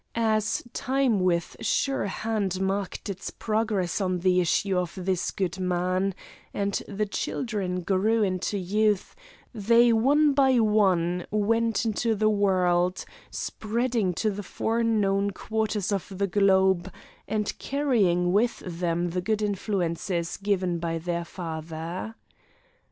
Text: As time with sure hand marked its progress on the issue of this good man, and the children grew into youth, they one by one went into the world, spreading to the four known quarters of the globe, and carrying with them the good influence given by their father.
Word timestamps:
As 0.15 0.63
time 0.73 1.19
with 1.19 1.55
sure 1.59 2.07
hand 2.07 2.59
marked 2.59 3.07
its 3.07 3.29
progress 3.29 4.01
on 4.01 4.21
the 4.21 4.41
issue 4.41 4.75
of 4.75 4.93
this 4.97 5.29
good 5.29 5.59
man, 5.59 6.15
and 6.55 6.73
the 6.87 7.05
children 7.05 7.81
grew 7.81 8.23
into 8.23 8.57
youth, 8.57 9.15
they 9.53 9.93
one 9.93 10.33
by 10.33 10.59
one 10.59 11.27
went 11.29 11.85
into 11.85 12.15
the 12.15 12.31
world, 12.31 13.05
spreading 13.29 14.11
to 14.15 14.31
the 14.31 14.41
four 14.41 14.81
known 14.81 15.29
quarters 15.29 15.91
of 15.91 16.11
the 16.17 16.25
globe, 16.25 16.91
and 17.27 17.55
carrying 17.59 18.31
with 18.33 18.57
them 18.65 19.11
the 19.11 19.21
good 19.21 19.43
influence 19.43 20.35
given 20.37 20.79
by 20.79 20.97
their 20.97 21.23
father. 21.25 22.15